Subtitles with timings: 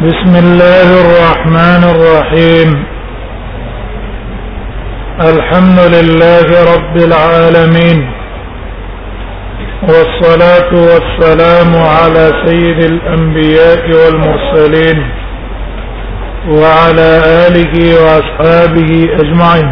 [0.00, 2.70] بسم الله الرحمن الرحيم
[5.32, 8.00] الحمد لله رب العالمين
[9.90, 14.98] والصلاة والسلام على سيد الأنبياء والمرسلين
[16.48, 17.08] وعلى
[17.46, 17.74] آله
[18.04, 18.90] وأصحابه
[19.22, 19.68] أجمعين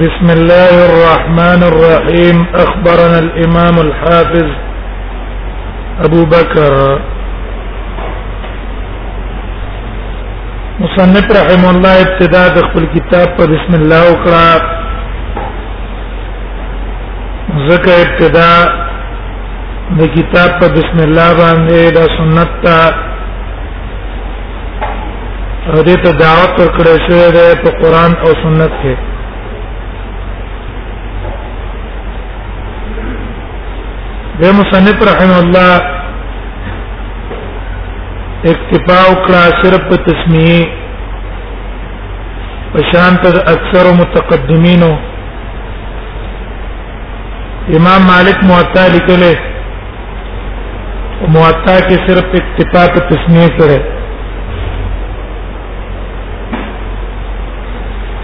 [0.00, 4.63] بسم الله الرحمن الرحيم أخبرنا الإمام الحافظ
[6.02, 6.98] ابو بکر
[10.78, 14.44] مصنف رحم الله ابتدا د خپل کتاب په بسم الله وکړه
[17.68, 18.52] زکه ابتدا
[20.02, 22.80] د کتاب په بسم الله باندې د سنت تا
[25.72, 28.94] او دې ته دعوت ورکړې شوې ده په قران او سنت کې
[34.38, 35.72] د مصنف رحم الله
[38.52, 40.62] اکتفا وکړه صرف په تسمیه
[42.72, 44.92] په شان تر اکثر متقدمینو
[47.80, 49.32] امام مالک موطا لیکله
[51.36, 53.78] موطا کې صرف اکتفا په تسمیه کړه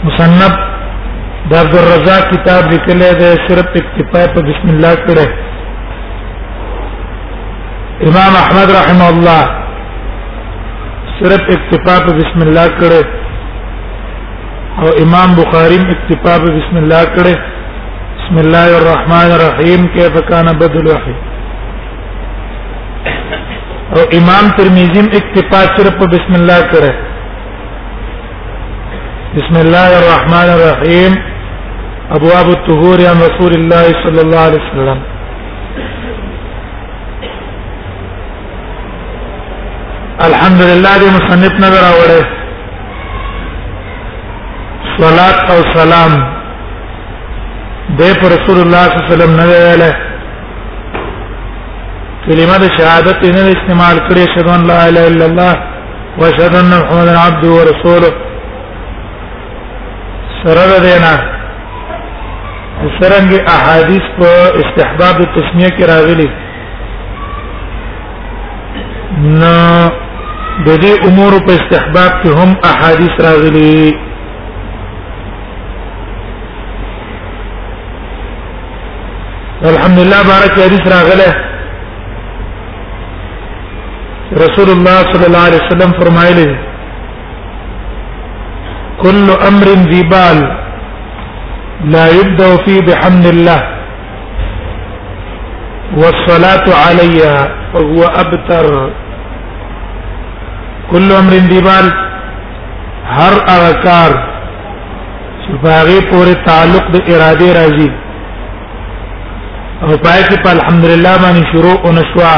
[0.09, 0.53] مصنف
[1.55, 5.27] د عبد الرزاق کتاب لیکلی دی صرف اکتفا په بسم الله کړه
[8.09, 9.43] امام احمد رحمه الله
[11.19, 13.01] صرف اکتفا په بسم الله کړه
[14.83, 17.35] او امام بخاری اکتفا په بسم الله کړه
[18.23, 21.15] بسم الله الرحمن الرحیم كيف كان بدل وحی
[23.97, 26.93] او امام ترمذی اکتفا صرف په بسم الله کړه
[29.37, 31.13] بسم الله الرحمن الرحیم
[32.19, 35.01] ابواب الطهور عن رسول الله صلى الله عليه وسلم
[40.27, 42.25] الحمدلله دې مصنف نظر اوره
[44.97, 46.13] صلات او سلام
[47.99, 49.91] دې پر رسول الله صلی الله علیه وسلم نه ویله
[52.27, 55.55] کلمه د شهادت نه استعمال کړې شهادت ان لا اله الا الله
[56.19, 58.13] واشهد ان محمد عبد ورسوله
[60.43, 64.29] سره دینا سرنګ احادیث په
[64.67, 66.29] استحباب التسمیه کې راغلي
[69.19, 70.01] نو
[70.67, 73.93] د دې امور په استحباب کې هم احاديث راغلي
[79.73, 81.31] الحمد لله بارك حدیث راغله
[84.45, 86.49] رسول الله صلى الله عليه وسلم فرمایلی
[89.03, 90.39] كل امر ذي بال
[91.93, 93.63] لا يبدا فيه بحمد الله
[95.97, 98.75] والصلاه عليها فهو ابتر
[100.91, 101.87] کل امر دیوال
[103.17, 104.13] هر هغه کار
[105.43, 107.91] چې باغې پورې تعلق د اراده راځي
[109.83, 112.33] او پای کې په الحمدلله باندې شروع او نشوا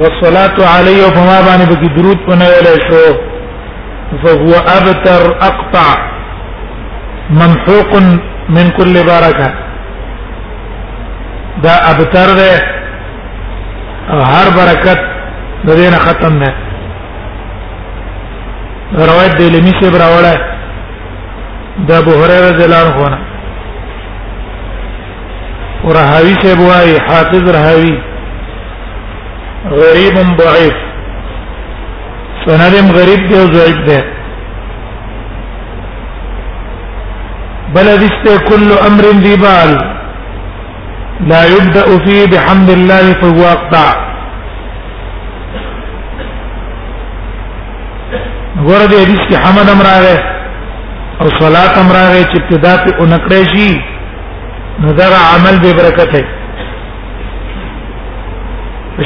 [0.00, 3.14] والصلاه علی او فما باندې به درود پنه ویل شو
[4.22, 5.90] فهو ابتر اقطع
[7.40, 7.92] ممحوق
[8.48, 9.50] من كل بركه
[11.68, 15.06] دا ابتر ده هر برکت
[15.66, 16.50] د دې نه ختم نه
[19.10, 20.34] روایت دی لمی سے براوړه
[21.86, 23.20] د ابو هريره رضی الله عنه نه
[25.84, 27.92] او راوی سے بوای حافظ راوی
[29.78, 30.76] غریب ضعیف
[32.44, 33.98] سندم غریب دی او ضعیف دی
[37.74, 39.72] بل ذست كل امر ذي بال
[41.30, 44.15] لا يبدا فيه بحمد الله فهو اقطع
[48.68, 50.16] غره دې حدیث کې حمد امر راغی
[51.20, 53.80] او صلات امر راغی چې ابتدا ته اونکړې شي
[54.84, 56.24] نو دا عمل به برکت ہے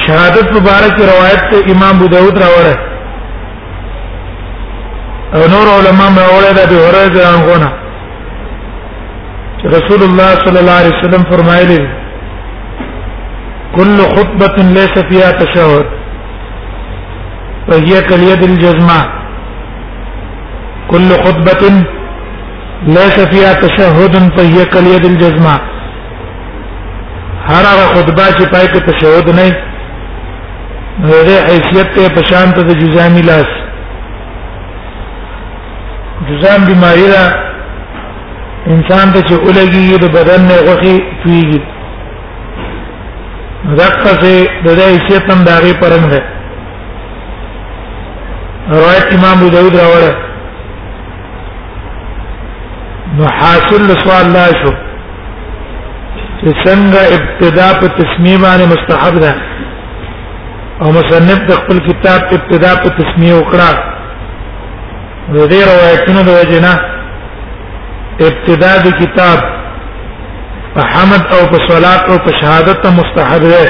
[0.07, 2.77] شهادت مبارک روایت ته امام ابو داود راوړه
[5.35, 7.71] او نور علماء راوړه د ابي هريره څنګه
[9.61, 11.81] چې رسول الله صلی الله علیه وسلم فرمایلی
[13.77, 15.85] كل خطبه ليس فيها تشهد
[17.71, 19.01] فهي كاليد الجزمه
[20.91, 21.63] كل خطبة
[22.87, 25.61] ليس فيها تشهد فهي كاليد الجزماء
[27.49, 29.49] هر هغه خطبه چې پای کې تشهد نه
[31.09, 33.51] غیر حیثیت ته پشان ته جزامی لاس
[36.29, 37.25] جزام بیماری ده
[38.67, 41.61] انسان ته چې اولګي د بدن نه غوخي پیږي
[43.67, 44.15] دغه څه
[44.65, 46.21] د دې حیثیت هم دغه پرم ده
[48.73, 50.30] روایت امام ابو داود راوړه
[53.19, 54.73] نو حاصل سوال لا شو
[56.41, 59.35] چې څنګه ابتدا په تسمیه باندې مستحب ده
[60.83, 63.71] او مصنف د خپل کتاب ابتدا په تسمیه وکړه
[65.35, 66.73] د دې روایتونو د وجنه
[68.29, 69.39] ابتدا د کتاب
[70.79, 73.65] په حمد او په صلات او په شهادت ته مستحب ده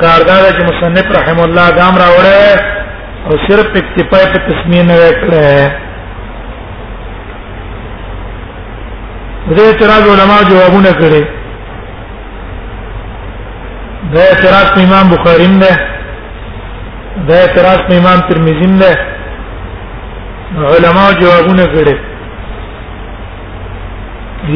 [0.00, 2.80] کاردار چې مصنف رحم الله دام راوړی
[3.26, 5.87] او صرف اکتفا په تسمیه نه وکړه
[9.46, 11.24] دې اعتراض علما جوابونه کړي
[14.14, 15.78] دا اعتراض امام بخاری نه
[17.28, 18.96] دا اعتراض امام ترمذی نه
[20.72, 21.96] علما جوابونه کړي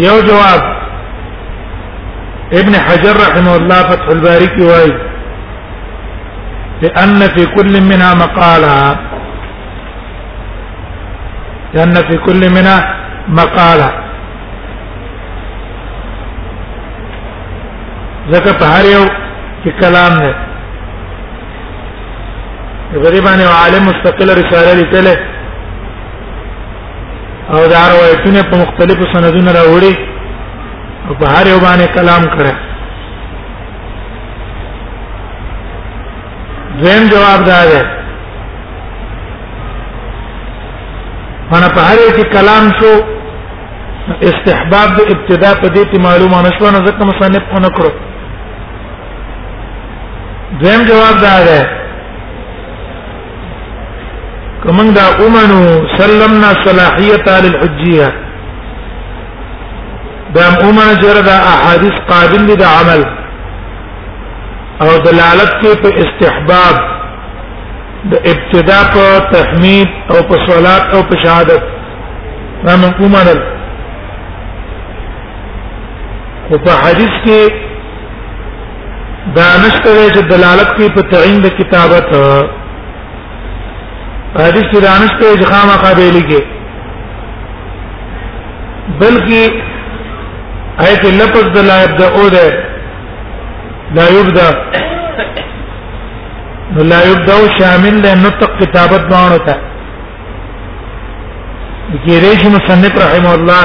[0.02, 0.62] یو جواب
[2.52, 4.94] ابن حجر رحمه الله فتح الباري کې وایي
[6.82, 8.96] لأن في كل منها مقالة
[11.74, 12.96] لأن في كل منها
[13.28, 14.01] مقالة
[18.34, 19.04] ځکه په هر یو
[19.62, 20.32] کې کلام نه
[23.04, 25.14] غریبانه عالم مستقل رساله لیکله
[27.54, 29.94] او دا روایتونه په مختلفو سندونو راوړي
[31.08, 32.54] او په هر یو باندې کلام کړه
[36.84, 37.80] زم جواب دا ده
[41.56, 42.92] انا په هر یو کې کلام شو
[44.30, 47.92] استحباب د ابتدا په دې معلومه نشو نه ځکه مصنف نه کړو
[50.60, 51.66] دویم جواب دا ده
[54.64, 55.62] کومنګ دا اومنو
[55.98, 58.08] سلمنا صلاحیت للحجیه
[60.34, 63.02] دا اومنه جره دا احادیث قابل دي د عمل
[64.80, 66.76] او دلالت کوي په استحباب
[68.12, 71.62] د ابتدا په تحمید او په صلات او په شهادت
[72.66, 73.34] دا من اومنه
[76.50, 77.70] او په حدیث کې
[79.26, 82.06] دا نشته چې دلالت کوي په تعین د کتابت
[84.38, 86.42] حدیث کې دا نشته چې خامہ قابل کې
[88.98, 89.42] بلکې
[90.86, 92.40] آیت لفظ د لا یبدا او ده
[94.00, 94.48] لا یبدا
[96.74, 99.54] نو لا یبدا شامل له نطق کتابت باندې تا
[102.04, 103.64] کې ریش مصنف رحم الله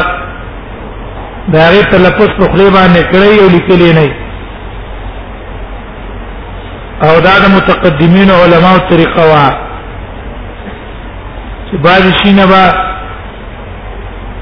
[1.58, 4.08] دا غیر تلفظ په خلیبه نکړی او لیکلی نه
[7.04, 9.48] او دا د متقدمین علماو طریقه وا
[11.68, 12.64] چې بعض شي نه با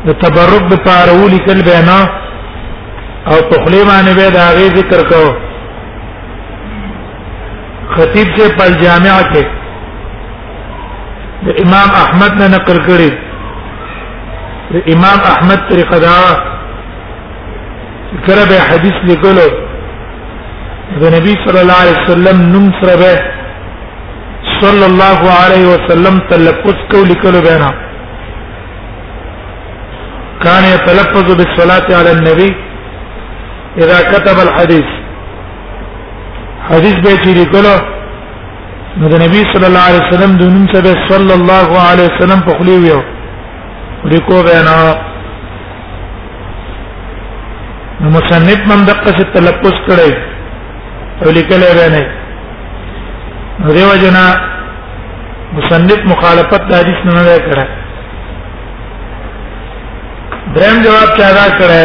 [0.05, 1.89] د تبرک په اړول کل بیان
[3.29, 5.21] او تخلی باندې به دا غي ذکر کو
[7.95, 9.45] خطیب سے پل جامعہ کې
[11.45, 13.11] د امام احمد نے نقل کړی
[14.71, 16.17] د امام احمد طریقه دا
[18.27, 19.49] کړه به حدیث لیکلو
[20.85, 23.13] د نبی صلی الله علیه وسلم نوم سره به
[24.61, 27.69] صلی الله علیه وسلم تلفظ کو لیکلو بینا
[30.43, 32.49] كان يتلفظ بالصلاة على النبي
[33.77, 34.89] اذا كتب الحديث
[36.69, 37.75] حديث بيتي لكله
[38.97, 42.77] نو نبی صلی الله علیه وسلم د نوم سره صلی الله علیه وسلم په خلی
[42.85, 43.01] ویو
[44.11, 44.77] لیکو بینا
[48.01, 50.34] نو مصنف من دقه تلفظ کړي
[51.23, 52.03] ولیکلې به نه
[53.73, 54.25] دیو جنا
[55.53, 57.65] مصنف مخالفت د حدیث نه نه کړه
[60.55, 61.83] درم جواب چا دا کړه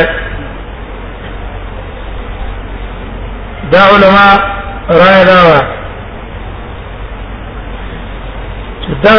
[3.72, 4.26] دا علما
[5.00, 5.60] رائے دا وا
[8.82, 9.16] چې دا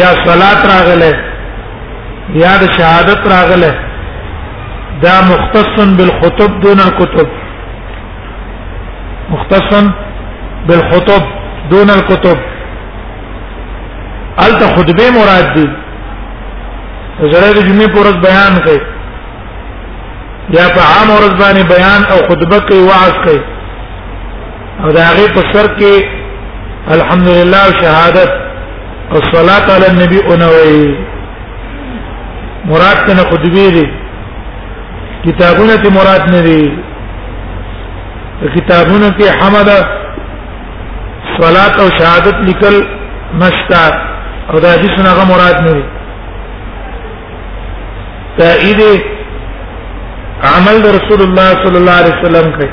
[0.00, 1.25] یا صلات راغله
[2.34, 3.70] یا د شهادت راغله
[5.02, 7.28] دا مختص بالخطب دون الكتب
[9.30, 9.84] مختص
[10.68, 11.22] بالخطب
[11.70, 12.36] دون الكتب
[14.44, 15.68] الته خطبه مراد دي
[17.20, 18.80] زړه د جمعې پورز بیان کوي
[20.58, 23.40] یا په عام ورځ باندې بیان او خطبه کوي واعظ کوي
[24.84, 26.04] او دا هغه په سر کې
[26.92, 28.32] الحمدلله شهادت
[29.18, 30.96] الصلاه علی النبی او نووي
[32.70, 33.84] مراد ته خو دی ویلي
[35.24, 36.60] کتابونه ته مراد نه دي
[38.54, 39.70] کتابونه کې حمد
[41.40, 42.76] صلات او شهادت لیکل
[43.42, 43.84] مشتا
[44.50, 45.84] او دا دې څنګه مراد نه دي
[48.38, 48.80] تایید
[50.56, 52.68] عمل رسول الله صلی الله علیه وسلم کوي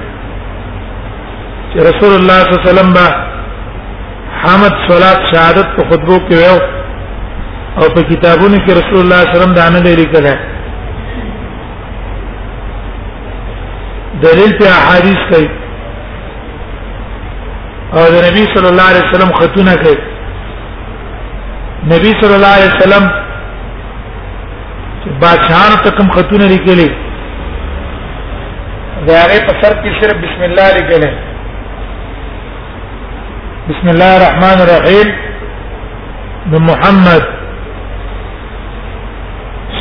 [1.72, 3.08] چې رسول الله صلی الله علیه وسلم با
[4.42, 6.82] حمد صلات شهادت په خطبو کې ویو
[7.82, 10.26] او په کتابونو کې رسول الله صلی الله علیه وسلم دا نه لیکل
[14.26, 15.48] دلیل په احادیث کوي
[17.98, 19.98] او د نبی صلی الله علیه وسلم خطونه کوي
[21.96, 23.04] نبی صلی الله علیه وسلم
[25.26, 26.90] بادشاہانو ته کوم خطونه لیکلي
[29.08, 31.12] دا هغه په سر کې صرف بسم الله لیکلي
[33.70, 35.08] بسم الله الرحمن الرحیم
[36.52, 37.24] من محمد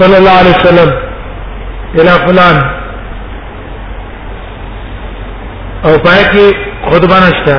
[0.00, 0.88] صلى الله عليه وسلم
[2.00, 2.56] الى فلان
[5.84, 6.44] او پای کی
[6.90, 7.56] خطبه نشتا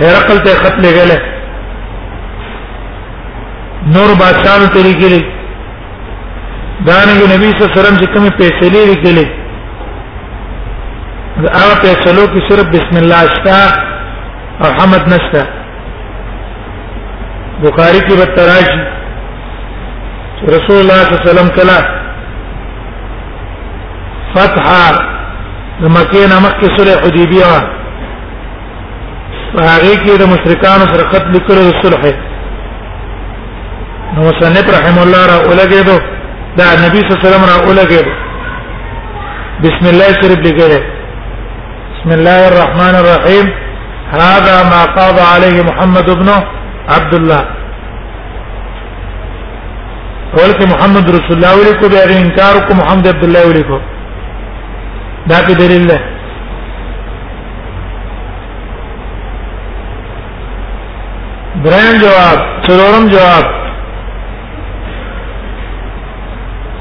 [0.00, 1.10] هرقل ته خط لګل
[3.94, 5.14] نور بادشاہانو ته لګل
[6.86, 9.18] دانګ نبی صلی الله علیه وسلم چې کوم فیصله لګل
[11.56, 13.60] هغه فیصلو کې صرف بسم الله شتا
[14.62, 15.42] او حمد نشتا
[17.62, 19.01] بخاری کې به تراشی
[20.50, 21.78] رسول الله صلی الله علیه وسلم کله
[24.34, 24.98] فتح
[25.80, 27.46] مکه نه مکه سره حدیبیه
[29.58, 32.02] هغه کې د مشرکانو سره خط لیکلو صلح
[34.14, 35.98] نو مصنف رحم الله را اولګېدو
[36.58, 38.12] دا نبی صلی الله علیه وسلم را اولګېدو
[39.64, 40.80] بسم الله شریف لیکره
[41.96, 43.48] بسم الله الرحمن الرحیم
[44.12, 46.28] هذا ما قضى عليه محمد بن
[46.96, 47.42] عبد الله
[50.36, 53.78] قول کې محمد رسول الله علیه کو به انکار کو محمد عبد الله علیه کو
[55.30, 55.98] دا په دلیل ده
[61.66, 63.44] دریم جواب څلورم جواب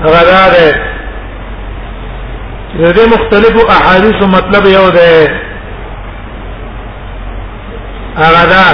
[0.04, 5.10] هغه دا ده چې د مختلفو احادیثو مطلب یو ده
[8.22, 8.66] هغه ده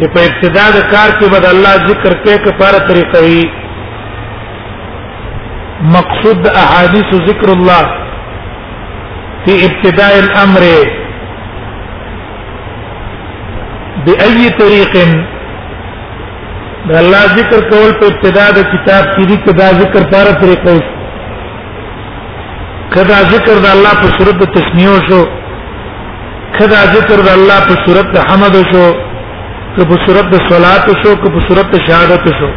[0.00, 3.42] چې په ابتدا د کار کې بد الله ذکر کې کفاره طریقې وي
[5.96, 7.82] مقصود احادیث ذکر الله
[9.44, 10.64] في ابتداء الامر
[14.06, 14.96] باي طريق
[17.00, 20.80] الله ذکر کول په ابتدا د کتاب کې دي کدا ذکر پر طریقې
[22.96, 25.22] کدا ذکر د الله په صورت د تسمیع شو
[26.58, 28.88] کدا ذکر د الله په صورت د حمد شو
[29.76, 32.48] که په صورت د صلات شو که په صورت د شهادت شو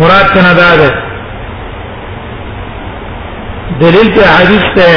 [0.00, 0.88] مراد څنګه دا ده
[3.84, 4.88] دلیل ته حدیث ته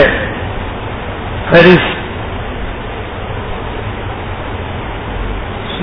[1.54, 1.84] حدیث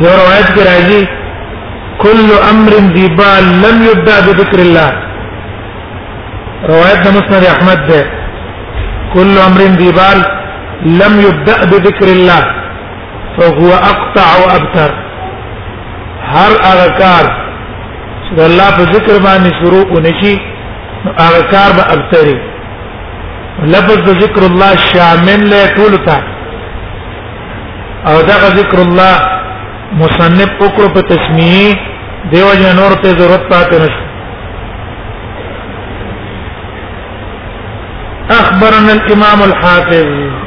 [0.04, 1.02] یو روایت کې راځي
[2.04, 4.90] کل امر ذی بال لم یبدا بذکر الله
[6.72, 8.00] روایت د مسند احمد ده
[9.14, 10.18] کل امر ذی بال
[11.02, 12.42] لم یبدا بذکر الله
[13.38, 14.90] فهو اقطع وابتر
[16.32, 17.24] هر هغه کار
[18.28, 20.34] چې الله په ذکر باندې شروع ونشي
[21.18, 22.38] هغه کار به ابتري
[23.64, 26.18] لفظ د ذکر الله شامل له ټول ته
[28.06, 29.14] او دا ذکر الله
[29.92, 31.76] مصنف وکړو په تسمیه
[32.32, 34.04] دیو جن اور ته ضرورت پاتې نشته
[38.40, 40.45] اخبرنا الامام الحافظ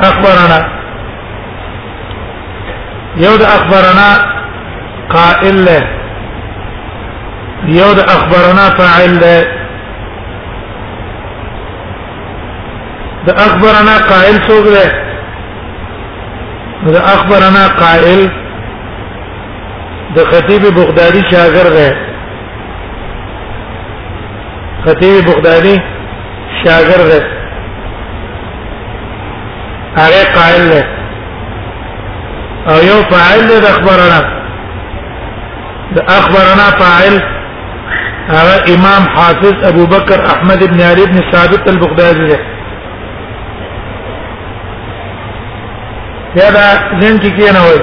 [0.00, 0.76] اخبرنا
[3.16, 4.36] یود اخبرنا
[5.14, 5.82] قائل له
[7.68, 9.44] یود اخبرنا فاعل له
[13.26, 15.06] د اخبرنا قائل څوک ده
[16.92, 18.28] د اخبرنا قائل
[20.16, 21.88] د خطیب بغدادي شاګرد ده
[24.86, 25.76] خطیب بغدادي
[26.64, 27.35] شاګرد ده
[30.02, 30.82] هغه قائل له
[32.70, 34.20] او یو فاعل له اخبرنا
[35.94, 37.14] د اخبرنا فاعل
[38.34, 42.38] هغه امام حافظ ابو بکر احمد ابن علي ابن ثابت البغدادي ده
[46.40, 46.66] یا دا
[47.00, 47.80] زين کې کی نه وای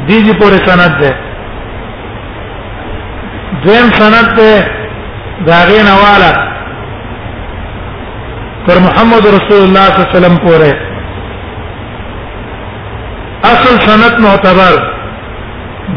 [0.06, 1.14] دي دي پورې سند ده
[3.64, 4.50] دیم سند ته
[5.46, 6.32] داغه نواله
[8.66, 10.72] پر محمد رسول الله صلی الله علیه وسلم پورې
[13.52, 14.74] اصل سند معتبر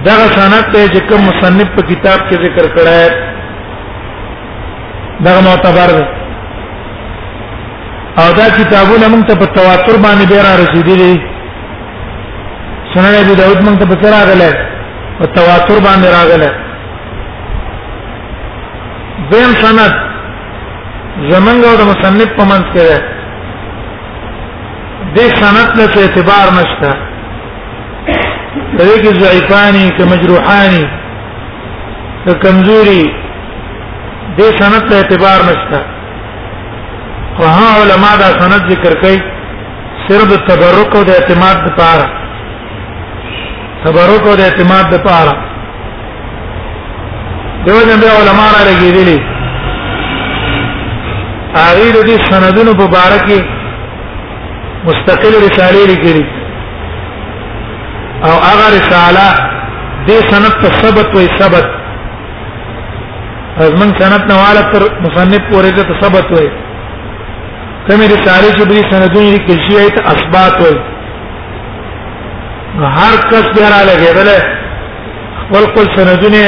[0.05, 2.99] دغه سند ته چې کوم مصنف په کتاب کې ذکر کړه
[5.25, 6.05] دغه معتبر دی
[8.21, 11.13] او دا کتابونه موږ ته په تواتر باندې ډیر رسیدلي
[12.93, 14.49] سنن ابي داود موږ ته په راغله
[15.19, 16.51] په تواتر باندې راغله
[19.31, 19.93] دیم سند
[21.31, 22.97] زمنګ او د مصنف په منځ کې ده
[25.15, 26.89] دې سند له اعتبار نشته
[28.79, 30.83] دغه ضعیفانی ک مجروحانی
[32.23, 33.03] ک کمزوري
[34.37, 35.79] دې سند له اعتبار نشته
[37.39, 39.19] او ها علما دا سند ذکر کوي
[40.07, 42.05] صرف د تبرک او د اعتماد لپاره
[43.85, 45.33] تبرک او د اعتماد لپاره
[47.69, 49.19] یو جنبه علما را لګیدلی
[51.57, 53.39] هغه د دې سندونو په اړه کې
[54.87, 56.25] مستقل رساله لیکلي
[58.27, 59.25] او هغه رساله
[60.07, 61.65] دې سند ته ثبت وي ثبت
[63.59, 66.49] از من سند نواله تر مصنف پورې ته ثبت وي
[67.87, 70.77] کمی رساله چې بری سندونه لیکل شي ته اثبات وي
[72.97, 74.29] هر کس به را لګیدل
[75.41, 76.43] خپل خپل سندونه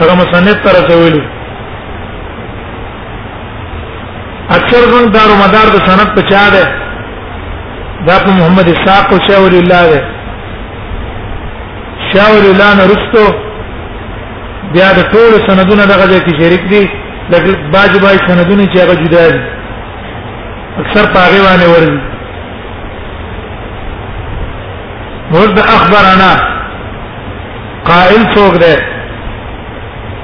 [0.00, 1.22] هغه مسند تر رسولي
[4.56, 6.64] اکثر غن دار مدار د سند په چا ده
[8.06, 10.00] دا په محمد اساق او شاور الله ده
[12.12, 13.24] شاور الله نه رستو
[14.72, 16.84] بیا د ټول سندونه دغه ځای کې شریک دي
[17.32, 19.40] لکه باج باج سندونه چې هغه جدا دي
[20.82, 21.98] اکثر پاغه باندې ورزي
[25.36, 26.30] ورد اخبرنا
[27.90, 28.74] قائل څوک ده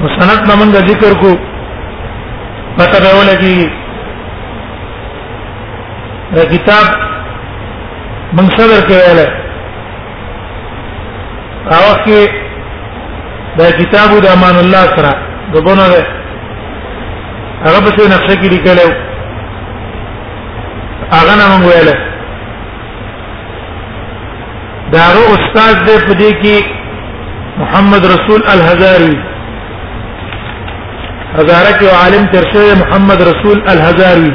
[0.03, 1.31] وسند نمن ذکر کو
[2.77, 3.71] پتہ به ولګي
[6.37, 6.89] دا کتاب
[8.39, 9.21] من صدر کې ویل
[11.71, 12.29] هغه کې
[13.63, 15.13] دا کتابو د امان الله سره
[15.57, 16.03] دبونه ده
[17.65, 18.89] هغه په څه نقشه کې لیکلو
[21.17, 21.89] هغه نه مونږ ویل
[24.95, 26.65] دا رو استاد دې په دې کې
[27.61, 29.15] محمد رسول الهزاري
[31.39, 34.35] هزاره کې عالم ترشه محمد رسول الهزاروي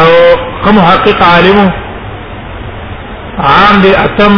[0.00, 0.10] او
[0.64, 1.60] کوم حقیق عالم
[3.50, 4.34] عام دي اتم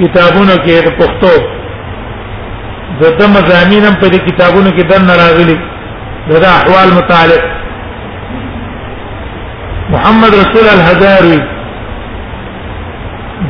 [0.00, 1.32] کتابونو کې د پښتو
[3.00, 5.58] د د مزامین په دې کتابونو کې د ناراغلي
[6.42, 7.42] د احوال متعلق
[9.94, 11.38] محمد رسول الهزاروي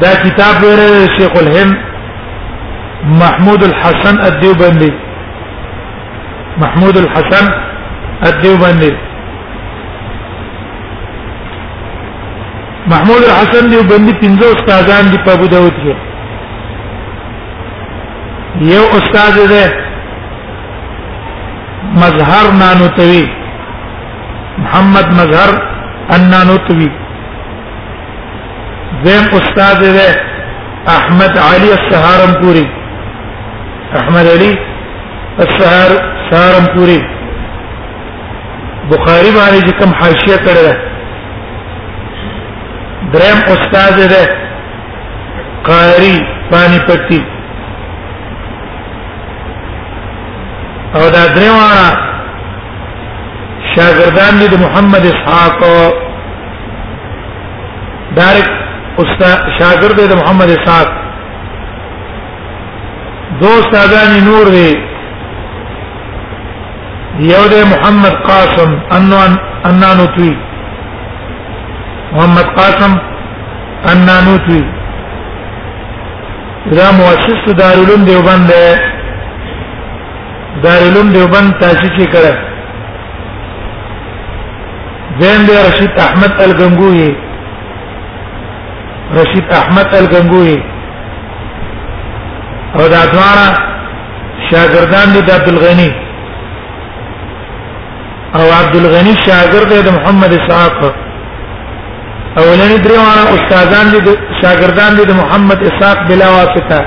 [0.00, 0.80] دا کتاب ور
[1.18, 1.87] شیخ الهند
[3.04, 4.92] محمود الحسن الديوبندي
[6.58, 7.50] محمود الحسن
[8.26, 8.92] الديوبندي
[12.86, 15.96] محمود الحسن دیوبندي پنځه استادان دي په ابو داود کې
[18.72, 19.72] یو استاد دې
[22.02, 23.28] مظهر نانوتوي
[24.58, 25.62] محمد مظهر
[26.10, 26.90] النانوتوي
[29.04, 30.16] زم استاد دې
[30.86, 32.77] احمد علي السهارنپوري
[33.96, 34.54] احمد علی
[35.40, 35.90] السهر
[36.30, 36.98] سهرم پوری
[38.90, 40.76] بخاری باندې کوم حاشیه کړی ده
[43.14, 44.34] دریم استاد ده
[45.68, 46.12] قاری
[46.52, 47.22] پانی پتی
[50.94, 51.58] او دا دریم
[53.76, 55.60] شاګردان دي محمد اسحاق
[58.16, 58.48] دارک
[58.98, 60.97] استاد شاګرد دي محمد اسحاق
[63.40, 64.70] دو استادان نور دي
[67.32, 69.32] یو دی محمد قاسم انوان
[69.68, 70.32] انانوتوی
[72.14, 72.92] محمد قاسم
[73.92, 74.62] انانوتوی
[76.78, 78.66] دا مؤسس دارالعلوم دیوبند دی
[80.64, 82.34] دارالعلوم دیوبند تاسیس کړه
[85.20, 87.02] زین دی رشید احمد الګنگوی
[89.18, 90.56] رشید احمد الګنگوی
[92.78, 93.46] او دا دواړه
[94.50, 95.90] شاګردان دي د عبد الغنی
[98.38, 100.76] او عبد الغنی شاګرد دی د محمد اسحاق
[102.42, 106.80] اولنی دروانه استادان دي شاګردان دي د محمد اسحاق بلا واسطه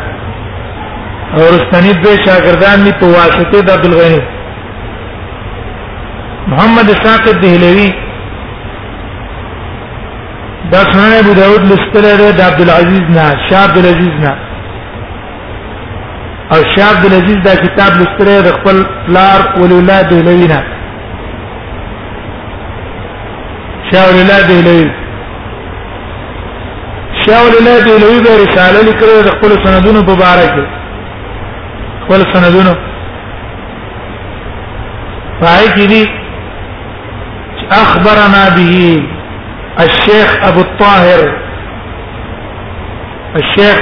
[1.35, 4.21] او رستنی دوی شاګردان دي په واسطه د عبد الغنی
[6.51, 7.89] محمد اسحاق الدهلوی
[10.71, 14.33] دا سنن ابو داود لستره د عبد العزيز نه شاه عبد العزيز نه
[16.55, 20.63] او شاه عبد العزيز دا کتاب لستره د خپل پلار ولولاد الینا
[23.91, 24.91] شاه ولولاد الینا
[27.25, 30.53] شاه ولولاد الینا به رساله لیکره د خپل سندونو مبارک
[32.05, 32.73] خپل سندونو
[35.41, 36.09] فای کی دي
[37.71, 39.01] اخبرنا به
[39.79, 41.21] الشيخ ابو الطاهر
[43.35, 43.77] الشيخ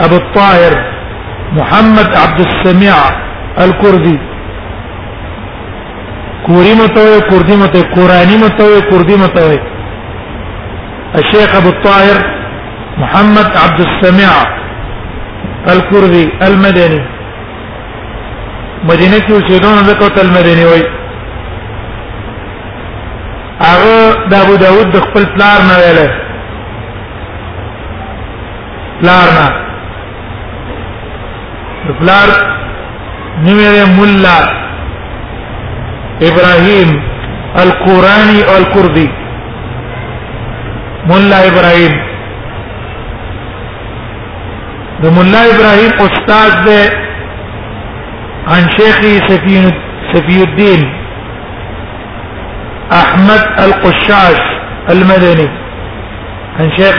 [0.00, 0.97] ابو الطاهر
[1.56, 2.94] محمد عبد السميع
[3.64, 4.18] الكردي
[6.46, 9.58] کوری متوي کوردي متوي قراني متوي کوردي متوي
[11.18, 12.18] الشيخ ابو الطاهر
[12.98, 14.30] محمد عبد السميع
[15.74, 17.00] الكردي المدني
[18.84, 20.84] مدینه کې اوسېدون د کوت المدني وای
[23.60, 23.94] هغه
[24.30, 26.08] د ابو داود د خپل پلار نه ویله
[29.00, 29.67] پلار نه
[31.92, 32.30] پلار
[33.44, 34.38] نیمه مولا
[36.28, 37.00] ابراهيم
[37.62, 39.10] القراني او الكردي
[41.06, 41.94] مولا ابراهيم
[45.02, 46.82] د مولا ابراهيم استاد ده
[48.48, 48.96] عن شيخ
[49.30, 49.70] سفين
[50.12, 50.92] سفي الدين
[52.92, 54.40] احمد القشاش
[54.90, 55.48] المدني
[56.60, 56.96] عن شيخ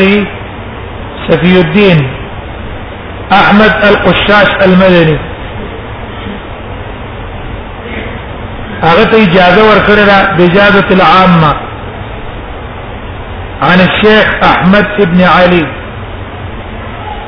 [1.30, 2.18] سفي الدين
[3.31, 5.19] أحمد القشاش المدني
[8.83, 11.51] هغه ته اجازه ورکړه ده بجازه العامه
[13.61, 15.63] عن الشيخ احمد ابن علي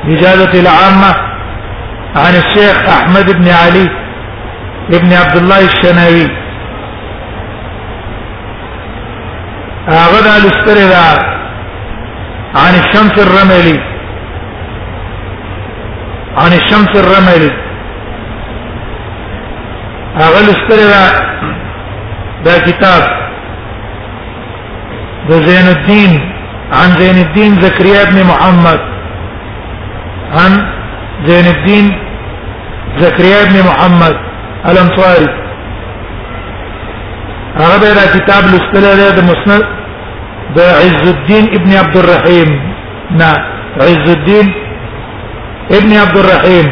[0.04, 1.12] بجازه العامه
[2.16, 3.88] عن الشيخ احمد ابن علي
[4.92, 6.28] ابن عبد الله الشناوي
[9.88, 11.08] هغه د لستره ده
[12.60, 13.91] عن الشمس الرملي
[16.36, 17.50] عن الشمس الرمل
[20.20, 21.24] اغل استرى
[22.44, 23.02] دا, دا کتاب
[25.28, 25.32] د
[26.80, 28.80] عن زين الدين زكريا بن محمد
[30.40, 30.52] عن
[31.26, 31.86] زين الدين
[32.98, 34.16] زكريا بن محمد
[34.70, 35.28] الانصاري
[37.64, 39.64] عربي دا كتاب الاستلاء د مسند
[40.56, 42.48] د عز الدين ابن عبد الرحيم
[43.20, 43.40] نعم
[43.80, 44.61] عز الدين
[45.70, 46.66] ابن عبد الرحيم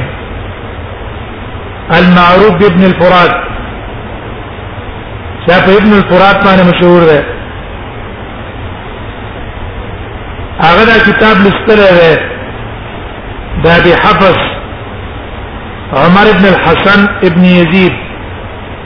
[1.98, 3.31] المعروف بابن الفرات
[5.48, 7.24] شاف ابن الفرات باندې مشهور ده
[10.61, 12.18] هغه دا کتاب لستره
[13.64, 14.38] ده دا حفص
[15.92, 17.92] عمر بن الحسن ابن يزيد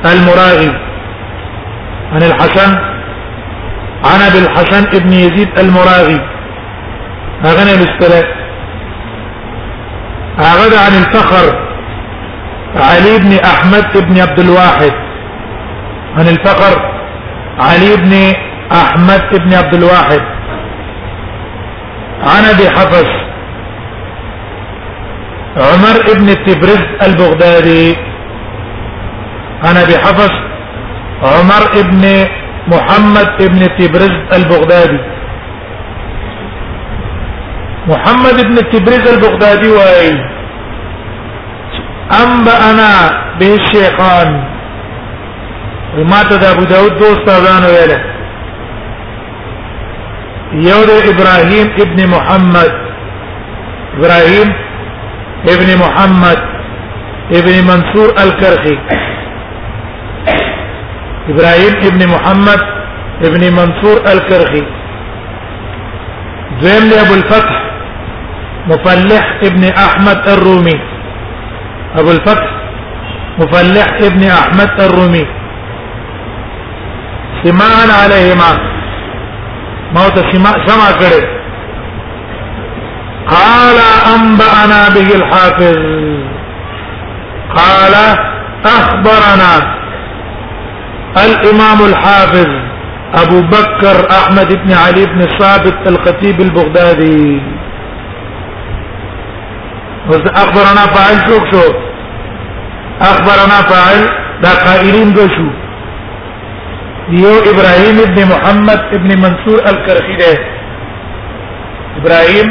[0.06, 0.74] المراغي
[2.12, 2.74] عن الحسن
[4.04, 6.20] عن ابي الحسن ابن يزيد المراغي
[7.44, 8.43] هغه نه لستره
[10.40, 11.60] أعرض عن الفخر
[12.76, 14.92] علي بن أحمد بن عبد الواحد
[16.16, 16.82] عن الفخر
[17.58, 18.32] علي بن
[18.76, 20.20] أحمد بن عبد الواحد
[22.22, 23.10] عن أبي حفص
[25.56, 27.96] عمر بن تبرز البغدادي
[29.64, 30.32] عن أبي حفص
[31.22, 32.24] عمر بن
[32.68, 35.13] محمد بن تبرز البغدادي
[37.88, 40.10] محمد ابن تبريز البغدادي واي
[42.24, 42.90] انبانا
[43.40, 44.44] به الشيخان
[45.96, 48.00] وما ابو داود دو استاذان ویله
[50.70, 52.72] يود ابراهيم ابن محمد
[53.98, 54.52] ابراهيم
[55.48, 56.38] ابن محمد
[57.32, 58.78] ابن منصور الكرخي
[61.28, 62.60] ابراهيم ابن محمد
[63.22, 64.62] ابن منصور الكرخي
[66.62, 67.63] ذم ابو الفتح
[68.68, 70.76] مفلح ابن احمد الرومي
[71.96, 72.50] ابو الفتح
[73.38, 75.24] مفلح ابن احمد الرومي
[77.44, 78.50] سماعا عليهما
[79.94, 81.26] موت سماع سمع كره
[83.28, 83.76] قال
[84.14, 85.76] انبانا به الحافظ
[87.56, 87.94] قال
[88.66, 89.54] اخبرنا
[91.24, 92.48] الامام الحافظ
[93.14, 97.53] ابو بكر احمد بن علي بن ثابت الخطيب البغدادي
[100.12, 101.64] اوس اخبرنا فاعل څوک شو
[103.10, 104.00] اخبرنا فاعل
[104.42, 105.46] دا قائلین دو شو
[107.22, 110.34] یو ابراهيم ابن محمد ابن منصور الكرخي ده
[112.02, 112.48] ابراهيم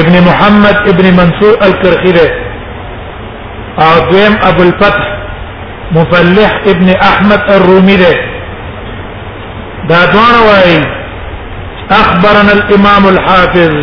[0.00, 2.28] ابن محمد ابن منصور الكرخي ده
[3.86, 5.02] او دویم ابو الفتح
[6.00, 8.12] مفلح ابن احمد الرومي ده
[9.92, 10.76] دا دوان وای
[12.00, 13.80] اخبرنا الامام الحافظ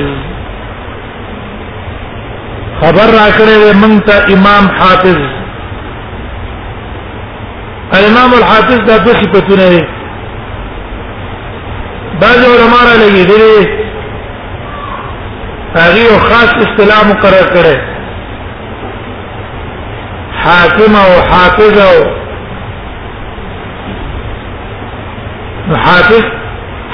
[2.82, 5.18] خبر را کړې موږ ته امام حافظ
[8.08, 9.84] امام الحافظ دا د صفاتونه دي
[12.22, 13.48] بعض علماء را لګي دي
[15.82, 17.76] هغه خاص اصطلاح مقرر کړي
[20.46, 21.96] حاکم او حافظ او
[25.86, 26.24] حافظ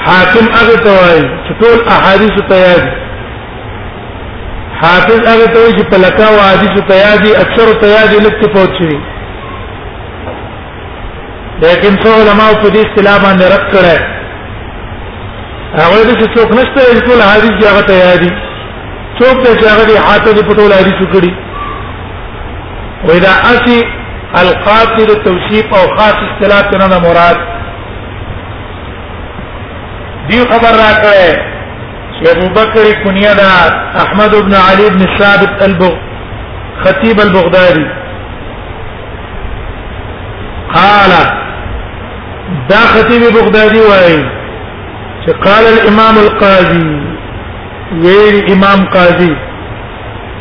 [0.06, 2.92] حاکم هغه توای چې ټول احادیث ته یادي
[4.82, 8.94] حافظ هغه ته چې پلکا او حدیث تیادی اکثر تیادی لکه پوت شي
[11.64, 13.98] لیکن څو علماء په دې اختلاف باندې رد کړه
[15.82, 18.30] هغه دې څوک نشته چې ټول حدیث یې هغه تیادی
[19.18, 21.32] څوک دې هغه دې حافظ په ټول حدیث کړي
[23.08, 23.80] واذا اسی
[24.42, 27.38] القاتل توصیف او خاص اختلاف نه مراد
[30.28, 31.48] دی خبر راکړه
[32.30, 33.52] ابو بكر كنيدا
[34.04, 35.94] احمد بن علي بن ثابت البغ
[36.84, 37.86] خطيب البغدادي
[40.74, 41.10] قال
[42.68, 44.24] دا خطيب بغدادي واي
[45.44, 47.02] قال الامام القاضي
[48.02, 49.36] ويل امام قاضي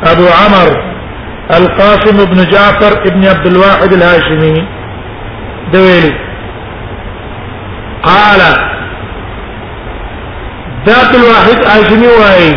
[0.03, 0.69] ابو عمر
[1.59, 4.67] القاسم بن جعفر بن عبد الواحد الهاشمي
[5.73, 6.13] دويلي
[8.03, 8.39] قال
[10.87, 12.53] ذات الواحد اجني واي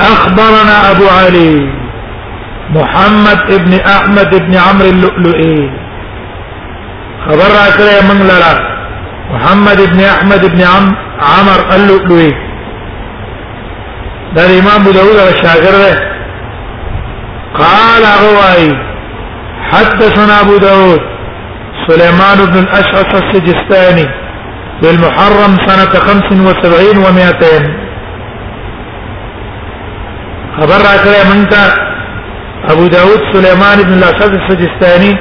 [0.00, 1.60] اخبرنا ابو علي
[2.70, 5.70] محمد ابن احمد ابن عمرو اللؤلؤي
[7.26, 7.50] خبر
[7.80, 8.54] يا من لرا
[9.34, 12.32] محمد ابن احمد ابن عم عمر اللؤلؤي
[14.34, 15.76] ده الامام ابو داود الشاغر
[17.62, 18.72] قال رواي
[19.70, 21.00] حدثنا ابو داود
[21.88, 24.21] سليمان بن الاشعث السجستاني
[24.82, 27.64] بالمحرم سنة خمس وسبعين ومئتين
[30.56, 31.50] خبر راکړی مونږ
[32.72, 35.14] ابو داود سليمان بن الاسد السجستاني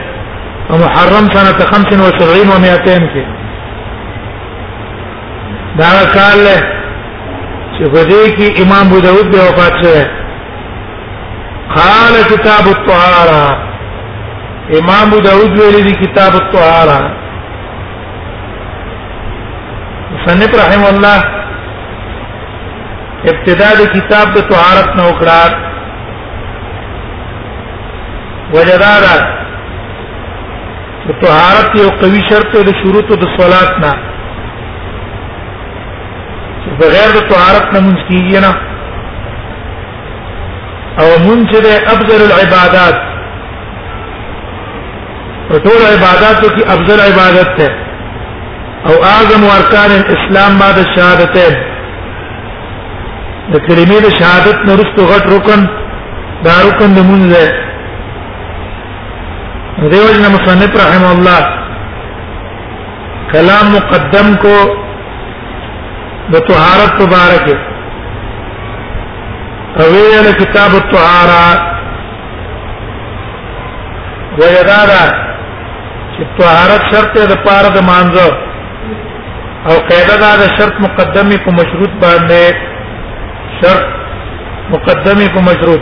[0.69, 3.23] ومحرم سنة خمس وسبعين ومئتين کې
[5.81, 6.41] دا کال
[7.75, 10.03] چې په دې کې امام ابو داود به وفات شوی
[11.77, 13.43] قال كتاب الطهاره
[14.79, 16.99] امام ابو داود ویلي کتاب الطهاره
[20.13, 21.43] مصنف رحم الله
[23.33, 25.37] ابتداء کتاب د طهارت نو کړه
[28.53, 29.15] وجدارا
[31.21, 33.93] طهارت یو قوي شرط د شروط د صلات نه
[36.81, 38.51] بغیر د طهارت نه مونږ کیږي نه
[41.03, 42.97] او مونږ د افضل العبادات
[45.69, 47.69] ټول عبادتو کی افضل عبادت ده
[48.89, 51.53] او اعظم ارکان الاسلام بعد الشهادتين
[53.51, 55.61] د کلمې د شهادت نورستو غټ رکن
[56.45, 57.45] دا رکن د مونږ دی
[59.91, 61.41] دیو جن مصنف رحم الله
[63.33, 64.57] کلام مقدم کو
[66.33, 67.47] د طهارت مبارک
[69.81, 71.47] او ویل کتاب الطهاره
[74.37, 75.03] ویدارا
[76.13, 78.31] چې طهارت شرط ده پاره د مانځو
[79.69, 82.53] او قاعده دا د شرط مقدمي په مشروط باندې
[83.59, 83.83] شرط
[84.73, 85.81] مقدمي په مشروط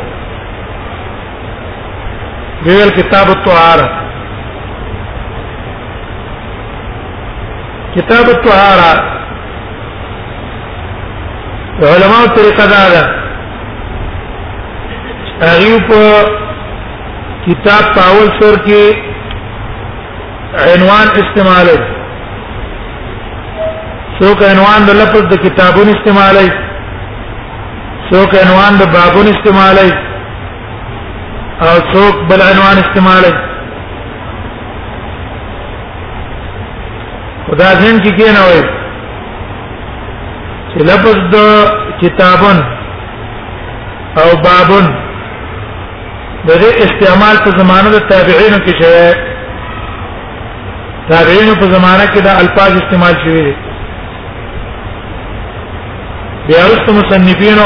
[2.65, 3.85] ویل کتاب الطهاره
[7.95, 8.91] کتاب الطهاره
[11.91, 13.03] علماء طریقه دا ده
[15.45, 15.99] هغه په
[17.47, 18.83] کتاب پاول سور کې
[20.73, 21.89] عنوان استعمالوي
[24.21, 26.47] څوک عنوان د لفظ د کتابونو استعمالي
[28.09, 29.89] څوک عنوان د بابونو استعمالي
[31.67, 33.31] او څوک بل عنوان استعمالي
[37.47, 38.61] خدا ځین کې کې نه وي
[40.71, 41.39] چې لفظ د
[42.03, 42.57] کتابون
[44.21, 44.85] او بابون
[46.47, 49.09] د دې استعمال په زمانه د تابعینو کې شوی
[51.09, 53.55] تابعینو په زمانه کې د الفاظ استعمال شوی دي
[56.49, 57.65] بیا رسو مصنفینو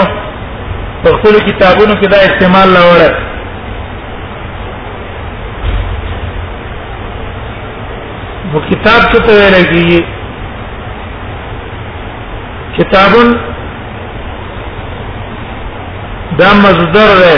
[1.03, 3.01] په خپل کتابونو کې دا استعمال لاوړ
[8.55, 10.01] وو کتاب څه ته ویل کیږي
[12.79, 13.27] کتابون
[16.43, 17.33] دا مصدر ده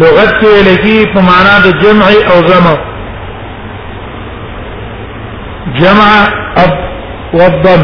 [0.00, 2.74] لغت کې ویل کیږي په معنا د جمع او جمع
[5.84, 6.10] جمع
[6.64, 6.70] اب
[7.38, 7.82] والضم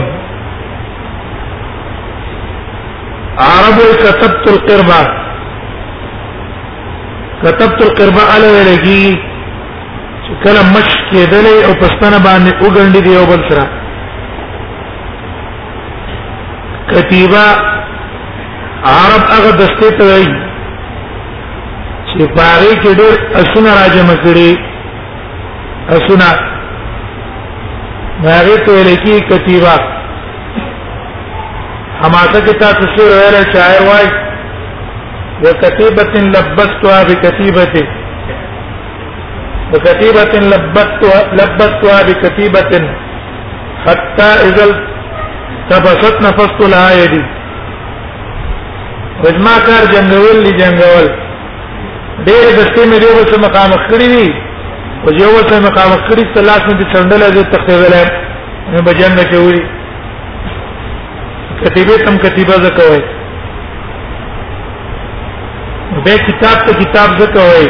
[3.42, 5.02] عرب كتبت القربة
[7.42, 9.06] كتبت القربة على ولګي
[10.44, 13.64] کله مش کېدلې او پښتنه باندې وګڼډې دی او بل سره
[16.90, 17.44] کتیبه
[18.94, 20.30] عرب هغه دسته ته وایي
[22.08, 24.50] چې پاره کې ډېر اسونه راځم کړي
[25.96, 26.28] اسونه
[28.28, 29.76] هغه ته لیکي کتیبه
[32.02, 34.08] حماسه کې تاسو شعر ویل شاعر وای
[35.44, 37.66] وکتیبه لبستها بکتیبه
[39.72, 42.62] وکتیبه لبستها لبستها بکتیبه
[43.84, 44.66] حتى اذا
[45.70, 47.22] تبست نفست لها يدي
[49.24, 51.06] وجما کار جنگول لی جنگول
[52.26, 54.30] ډېر دستې مې دیو څه مقام کړی وي
[55.04, 58.04] او یو څه مقام کړی تلاش مې څنډل دې تختې ولې
[58.72, 59.62] مې بجنه کې وری
[61.64, 63.00] کتیبه تم کتیبه زکوي
[66.04, 67.68] به کتاب ته کتاب زکوي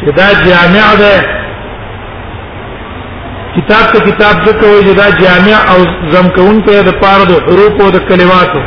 [0.00, 1.16] چې دا جامع ده
[3.56, 5.78] کتاب ته کتاب زکوي چې دا جامع او
[6.14, 8.60] زمکون ته د پاره د حروف او د کلماتو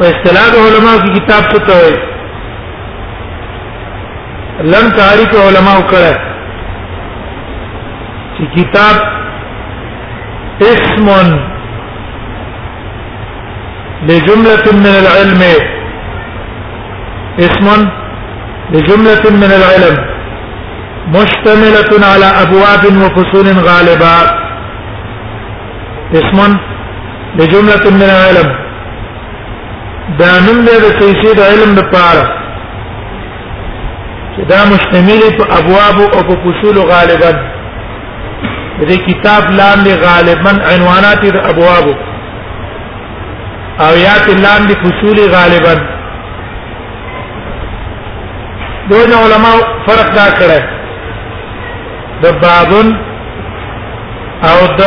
[0.00, 1.80] په اصطلاح علماء کی کتاب څه ته
[4.74, 6.12] لم تعریف علماء کړه
[8.44, 8.96] کتاب
[10.62, 11.06] اسم
[14.08, 15.42] لجملة من العلم
[17.38, 17.66] اسم
[18.72, 19.96] لجملة من العلم
[21.16, 24.16] مشتملة على أبواب وفصول غالبة
[26.14, 26.58] اسم
[27.36, 28.52] لجملة من العلم
[30.18, 32.24] دا نوم دی د علم لپاره
[34.36, 37.30] چې دا مشتمل په ابواب او په فصول غالبا
[38.88, 41.86] دې کتاب لاندې غالبا عنوانات د ابواب
[43.84, 44.14] او یا
[44.44, 45.74] لاندې فصول غالبا
[48.90, 49.52] دونه علما
[49.86, 50.60] فرق دا کړه
[52.22, 52.94] د بابن
[54.50, 54.82] او د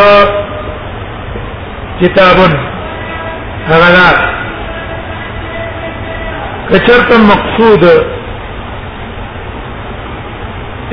[2.02, 2.52] کتابن
[3.68, 4.10] هغه دا
[6.70, 7.84] کچرته مقصود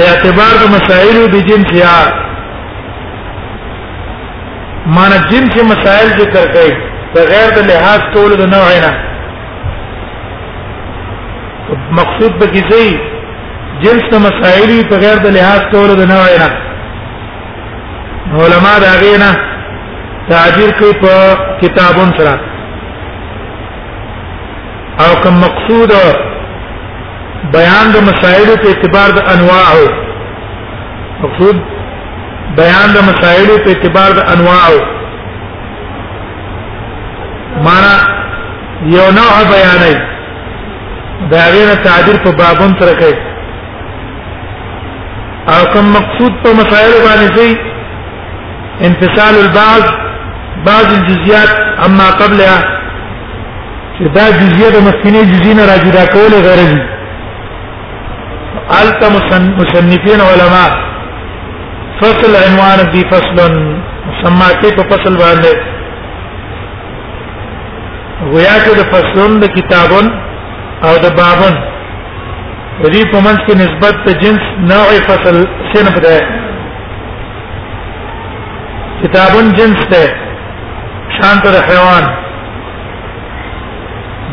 [0.09, 1.99] اعتبار د مسائل د جنس یا
[4.87, 8.91] معنی جن کې مسائل ذکر کړي بغیر د لحاظ کولو د نوع نه
[11.99, 13.01] مقصود به کیږي
[13.85, 16.51] جنس د مسائل بغیر د لحاظ کولو د نوع نه
[18.45, 19.31] علما دا غینا
[20.29, 22.41] تعبیر کوي په کتابون سره
[25.05, 25.93] او کوم مقصود
[27.55, 29.77] بیان د مسائل په اعتبار د انواع
[31.23, 31.72] مقصود
[32.59, 34.71] بیان د مسائل په اعتبار د انواع
[37.67, 37.95] معنا
[38.97, 39.97] یو نوع بیانای
[41.33, 43.13] دا غیر تعبیر په بابون تر کې
[45.55, 47.49] او کوم مقصود په مسائل باندې دی
[48.91, 49.85] انفصال البعض
[50.69, 51.51] بعض الجزئيات
[51.89, 52.59] اما قبلها
[53.97, 56.73] چې دا جزئیه د مخکنی جزئیه نه راجدا کول غرض
[58.81, 59.13] التم
[59.59, 60.73] مصنفین علماء
[62.03, 63.37] فصل عنوان دی فصل
[64.23, 65.53] سماته په فصل باندې
[68.33, 70.07] ویا کې د فصلون د کتابون
[70.89, 71.55] او د بابون
[72.95, 75.37] دې په منځ کې نسبت ته جنس نوع فصل
[75.75, 76.17] سنف ده
[79.05, 80.15] کتابون جنس ده
[81.21, 82.05] شانت د حیوان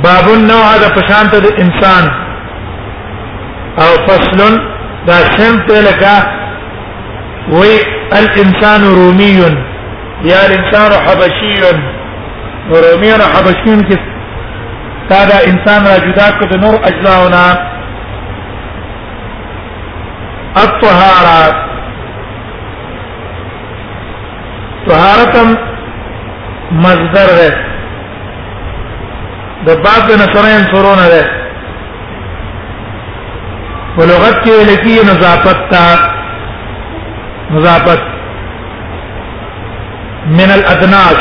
[0.08, 2.04] بابون نوع د پشانت د انسان
[3.86, 4.54] او فصلون
[5.14, 6.18] دا سنف لکه
[7.48, 7.76] وي
[8.20, 9.40] الانسان رومي
[10.24, 11.54] يا الانسان حبشي
[12.86, 13.98] رومي او حبشي کې
[15.10, 17.70] تا دا انسان را جدا کو د نور اجزاونا
[20.64, 21.56] الطهارات
[24.90, 25.56] طهارتم
[26.72, 27.50] مصدر ده
[29.66, 31.28] د باب نه سره سرونه ده
[33.98, 35.86] ولغت کې لکی نظافت تا
[37.52, 38.02] مضافت
[40.40, 41.20] من الادناس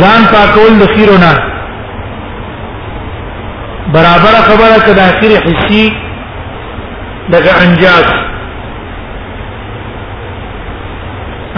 [0.00, 1.30] ځان پاکول د خیرونه
[3.94, 5.84] برابر خبره کده اخیر حسی
[7.32, 8.06] دغه انجاز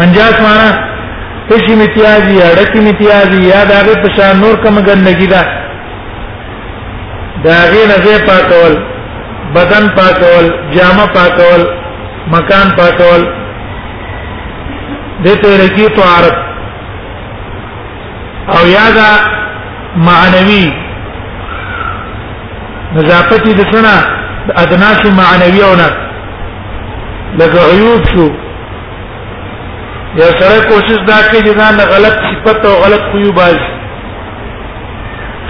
[0.04, 0.70] انجاز معنا
[1.50, 5.42] پشی متیازی یا ډکی متیازی یا دغه په نور کم ګندګی ده
[7.44, 8.74] داغه نه پاکول
[9.54, 11.62] بدن پاکول جامه پاکول
[12.32, 13.22] مکان پاکول
[15.24, 16.34] دته لکی طهارت
[18.48, 19.08] او یادا
[19.96, 20.72] معنوي
[22.94, 23.96] نظافت دې سنا
[24.48, 25.88] د ادناس معنویونه
[27.40, 28.28] لکه عیوب شو
[30.20, 33.58] یا سره کوشش دا کوي چې دا غلط صفت او غلط خيوب باز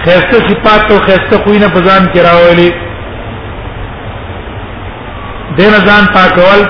[0.03, 2.71] خسته صفات او خسته خوینه په ځان کې راولي
[5.57, 6.61] دین ځان پاکول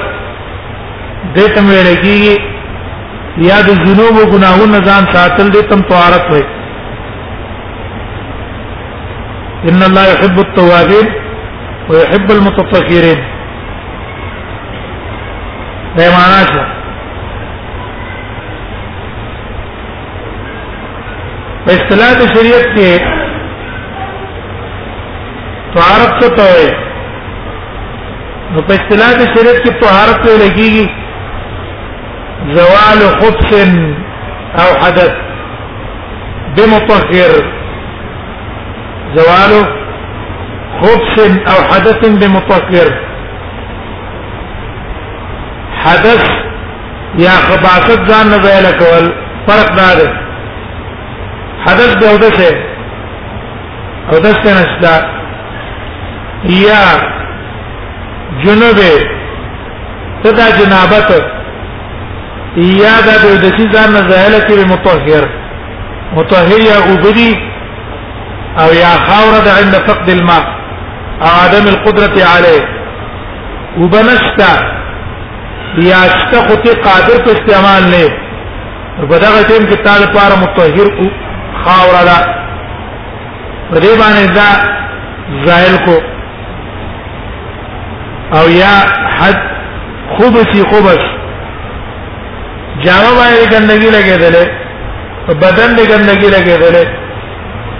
[1.35, 6.43] دې تم ویلګي یا د جنوب او ګناهونو ځان ساتل دې تم طهارت وي
[9.69, 11.07] ان الله يحب التوابين
[11.89, 13.19] ويحب المتطهرين
[15.97, 16.61] دا معنا څه
[21.65, 22.93] په اصطلاح شریعت کې
[25.75, 26.89] طهارت څه ته
[28.53, 30.87] نو په اصطلاح د شریعت کې طهارت ته لګيږي
[32.57, 33.53] زوال خبث
[34.63, 35.13] او حدث
[36.57, 37.33] بمطهر
[39.17, 39.53] زوال
[40.81, 41.15] خبث
[41.51, 42.87] او حدث بمطهر
[45.83, 46.23] حدث
[47.25, 49.05] یا خباثت ځان نه ویل کول
[49.47, 50.07] فرق دا دی
[51.65, 52.55] حدث به اوده شه
[54.11, 54.93] اوده څه نشته
[56.65, 56.85] یا
[58.45, 58.79] جنوب
[60.23, 61.09] تدا جنابت
[62.81, 65.23] یا دا د دې ځان نه زاله کې مطهر
[66.17, 67.31] مطهر یا وبدي
[68.63, 70.43] او یا خاور د عند فقد الماء
[71.39, 72.63] عدم القدره عليه
[73.83, 74.51] وبنشتا
[75.89, 78.07] یا استقوت قادر په استعمال نه
[79.07, 81.05] بدغه ټیم کې تعالی لپاره مطهر کو
[81.63, 82.19] خاور را
[83.71, 84.49] په دې باندې دا
[85.47, 85.99] زائل کو
[88.37, 88.75] او یا
[89.19, 89.39] حد
[90.17, 91.03] خبسی خبس
[92.85, 94.45] جامه باندې ګندګي لګېدلې
[95.25, 96.85] په بدن دې ګندګي لګېدلې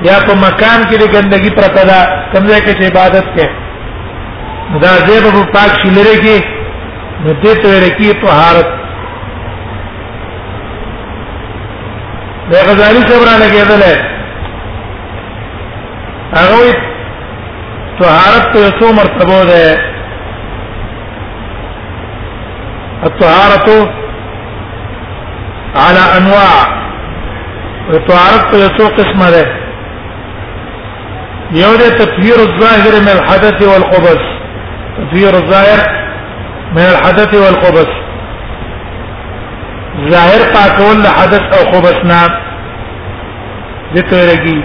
[0.08, 2.00] یا په مکان کې دې ګندګي پرته ده
[2.32, 3.48] کوم ځای کې عبادت کې
[4.82, 6.38] دا زیب په پاک شلري کې
[7.24, 8.68] نو دې ته رکی طهارت
[12.50, 13.96] د غزالی صبره لګېدلې
[16.38, 16.74] هغه
[18.00, 19.91] طهارت ته څو مرتبه ده
[23.06, 23.94] الطهارة
[25.76, 26.82] على انواع
[28.08, 29.58] طهارت يسوق څو قسمه ده
[31.98, 34.22] تطهير الظاهر من الحدث والخبث
[34.98, 35.80] تطهير الظاهر
[36.76, 37.88] من الحدث والخبث
[40.12, 42.30] ظاهر پاکول لحدث حدث او خبث نام
[43.96, 44.64] دته رګي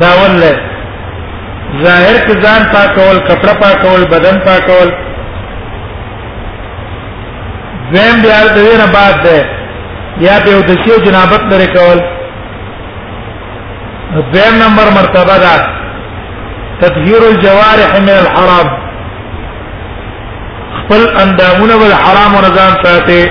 [0.00, 0.52] دا ولا
[1.84, 4.90] ظاهر کې ځان پاکول کپڑا پاکول بدن پاکول
[7.94, 9.38] زم بیا د دې نه بعد ده
[10.26, 11.98] یا په د سیو جنابت لري کول
[14.32, 15.54] دویم نمبر مرتبه ده
[16.80, 18.68] تطهير الجوارح من الحرام
[20.78, 23.22] خپل اندامونه ول حرام او نظام ساتي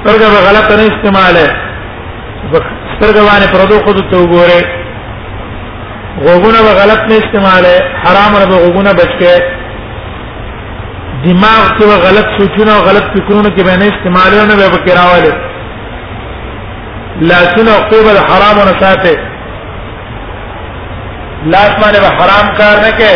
[0.00, 1.46] سترګه به غلط نه استعماله
[2.94, 4.58] سترګه باندې پردو خود ته وګوره
[6.26, 7.74] غوګونه به غلط نه استعماله
[8.04, 9.55] حرام نه به غوګونه بچکه
[11.28, 15.34] دماغ کې غلط سوچونه او غلط فکرونه کې باندې استعمالونه به وکراواله
[17.30, 19.14] لاسونه عقوبه حرام نه ساته
[21.54, 23.14] لاس باندې به حرام کار نه کې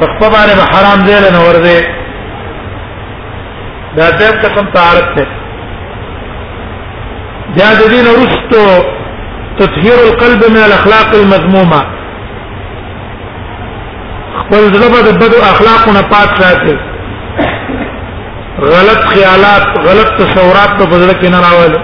[0.00, 1.78] پخپا باندې به حرام دی نه ورده
[3.96, 5.26] دا دیم قسم تعارف ته
[7.58, 8.62] جاز دین رستو
[9.58, 11.80] تطهير القلب من الاخلاق المذمومه
[14.40, 16.76] خپل زړه د بدو اخلاقونه پاک ساتي
[18.62, 21.74] غلط خیالات غلط تصورات په بدل کې نه راول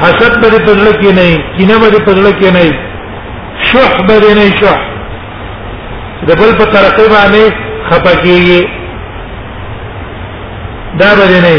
[0.00, 2.72] حسد به بدل کې نه کینه به بدل کې نه
[3.72, 4.78] شح به نه شح
[6.28, 7.44] د بل په ترقی باندې
[7.90, 8.62] خپکیږي
[11.00, 11.58] دا به نه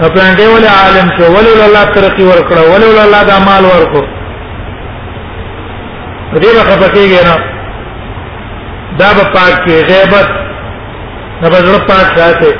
[0.00, 3.64] خپل دی ول عالم شو ول ول الله ترقی ورکړه ول ول الله د مال
[3.64, 4.02] ورکو
[6.34, 7.36] دې به خپکیږي نه
[8.98, 9.60] دا به پاک
[9.90, 10.45] غیبت
[11.42, 12.54] نبذر پاک ساته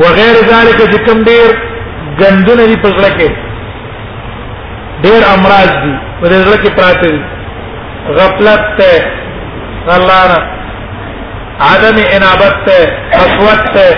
[0.00, 1.58] وغیر ذلك چې کوم ډیر
[2.20, 3.30] غندونه دي پزړه کې
[5.06, 7.22] ډیر امراض دي پزړه کې پراته دي
[8.18, 9.06] غفلت ته
[9.94, 10.38] الله نه
[11.70, 13.88] عدم انابت ته قسوت ته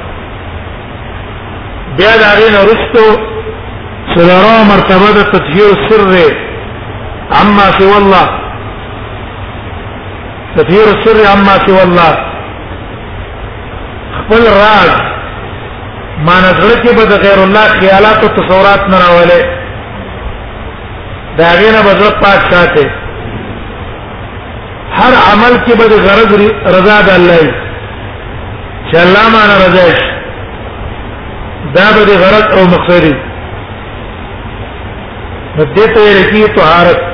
[1.97, 3.05] بیا دا غین رستو
[4.17, 6.47] سلام مرتبه د تطهیر سره
[7.33, 8.29] عما سوى الله
[10.57, 12.19] تطهير السر عما سوى الله
[14.19, 14.95] خپل راز
[16.29, 19.43] ما نظر کې به غیر الله خیالات او تصورات نه راولې
[21.39, 22.87] دا غینه به پاک ساتي
[24.99, 27.71] هر عمل کې به غرض رضا د الله
[28.91, 30.11] چې الله معنا رضا شي
[31.79, 33.09] دا به غرض او مقصد
[35.75, 37.10] دې ته لري طهارت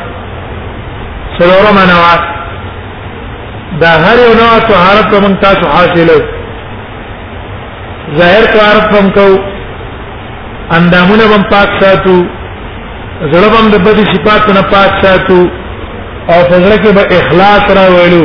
[1.39, 2.11] څلورمه نوع
[3.83, 6.19] دا هر یو نوع طهارت په مونږ تاسو حاصله
[8.19, 9.33] ظاهر طهارت په مونږ
[10.79, 12.15] اندامونه هم پاک ساتو
[13.33, 15.41] زړه هم د بدی صفاتونو پاک ساتو
[16.33, 18.25] او په زړه کې به اخلاص راوړو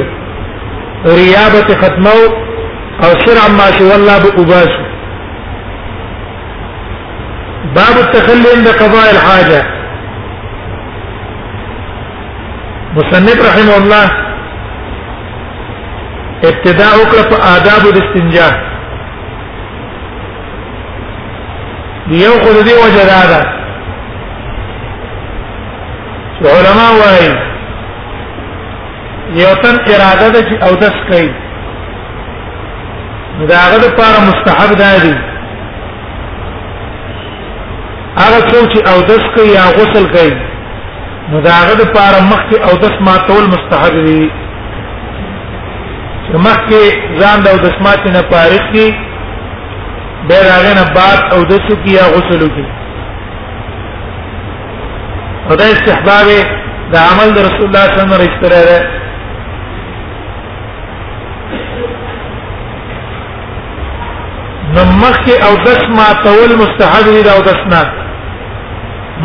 [1.22, 2.16] ریابت ختمو
[3.04, 4.80] او شرع ما شو الله به وباسو
[7.76, 9.62] باب التخلي عند قضاء الحاجه
[12.96, 14.06] مصنف رحم الله
[16.50, 18.48] ابتداء وکړه په آداب الاستنجا
[22.08, 23.22] یو خو دې وجه دا
[26.42, 27.32] ده علماء وايي
[29.42, 31.32] یو تن اراده ده چې او دس کوي
[33.48, 35.16] دا هغه لپاره مستحب ده دي
[38.18, 40.42] هغه څوک چې او دس کوي یا غسل کوي
[41.30, 44.22] نو دا هغه د پاره مخکې او د سماتول مستحب دی
[46.28, 46.82] چې مخکې
[47.20, 48.86] ځان د د سمات نه پاره کی
[50.28, 52.66] به راغې نه بعد او د څه کیه غسل وکي
[55.50, 56.26] او دا استحباب
[56.94, 58.80] د عمل د رسول الله صلی الله علیه وسلم راځي
[64.76, 65.18] نمخ
[65.48, 67.90] او دسمه تول مستحب دی او دسنات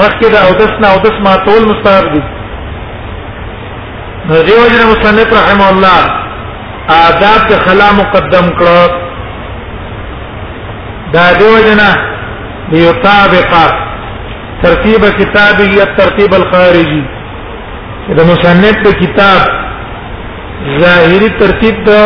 [0.00, 2.20] مخکې دا او دسنا او دس ما ټول مستحب دي
[4.28, 6.00] نو دیو جن مصنف رحم الله
[7.08, 8.82] آداب ته خلا مقدم کړو
[11.14, 11.80] دا دیو جن
[12.72, 13.52] ليطابق
[14.62, 17.02] ترتیب کتابه یا ترتیب الخارجي
[18.20, 19.40] دا مصنف په کتاب
[20.80, 22.00] ظاهری ترتیب دا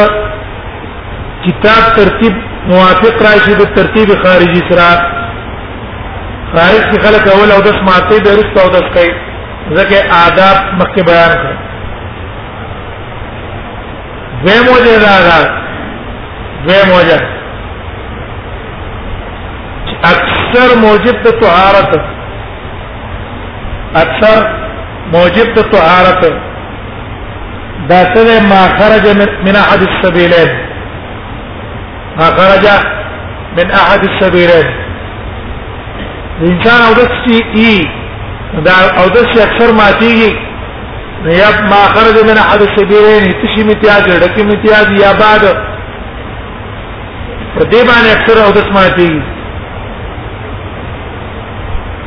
[1.47, 2.33] کتاب ترتیب
[2.67, 4.91] موافق راشي د ترتیب خارجي سره
[6.55, 9.11] فارس کې خلک اول او داس ماته د رښت او داس کوي
[9.79, 11.53] ځکه آداب مخکې بیان کړ
[14.45, 15.37] دوی موجه دا دا
[16.67, 17.19] دوی موجه
[20.13, 21.95] اکثر موجب د طهارت
[24.03, 24.45] اکثر
[25.15, 26.33] موجب د طهارت
[27.89, 29.07] دا څه ما خرج
[29.45, 30.51] من احد السبيلين
[32.21, 32.67] ما خرج
[33.57, 34.80] من احد السبيلين
[36.49, 37.81] انسان او دس چی ای
[38.67, 40.31] دا او دس اکثر ماتیږي
[41.41, 45.43] یا ما خرج من احد السبيلين تشي متیاج ډکی متیاج یا بعد
[47.55, 49.21] په دې باندې اکثر او دس ماتیږي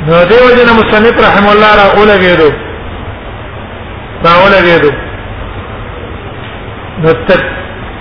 [0.07, 2.49] نو دیو جن مصنف رحم الله را اوله غیرو
[4.25, 4.91] را اوله غیرو
[7.03, 7.09] نو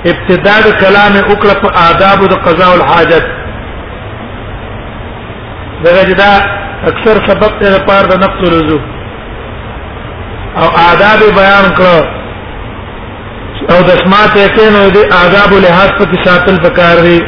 [0.07, 3.42] ابتداء کلام وکړه په آداب د قضاء الحاجت
[5.85, 6.33] دغه جدا
[6.91, 8.81] اکثر سبب ته پار د نفس رجوع
[10.63, 12.01] او آداب بیان کړو
[13.75, 17.21] او د سماعت کې نو دي آداب لحاظ په ساتل پکار دي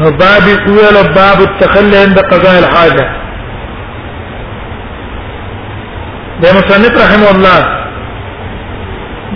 [0.00, 3.06] نو باب اول باب التخلي عند قضاء الحاجه
[6.44, 7.60] د مصنف رحم الله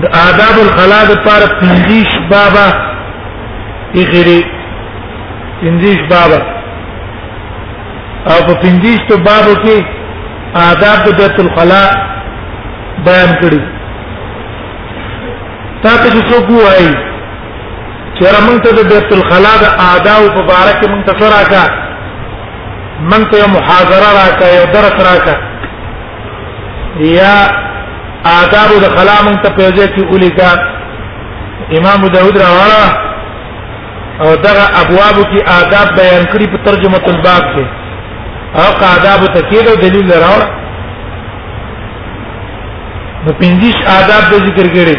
[0.04, 2.66] د آداب الخلاء د پار پنځیش بابا
[3.94, 4.38] یې غری
[5.60, 6.44] پنځیش بابا
[8.32, 9.76] او په پنځیشتو بابو کې
[10.70, 11.82] آداب د بیت الخلا
[13.06, 13.60] بیان کړي
[15.82, 16.92] تاسو چې څوک وایي
[18.16, 21.64] چې را مونږ ته د بیت الخلا د آداب په اړه کې مونږ ته راکا
[23.10, 25.34] مونږ ته محاضره راکا یو درس راکا
[27.20, 27.34] یا
[28.42, 30.50] آداب د خلا مونږ ته په ځای کې ولیکا
[31.80, 32.88] امام داود راواله
[34.24, 37.86] او دغه ابواب کې آداب بیان کړي په ترجمه الباب کې
[38.54, 40.42] او آداب تکید او دلیل راوړ
[43.24, 44.96] نو پنځه آداب د ذکر کړي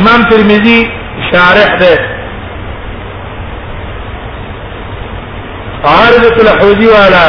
[0.00, 0.78] امام ترمذی
[1.30, 1.94] شارح ده
[5.88, 7.24] عارضة الحوزي وعلى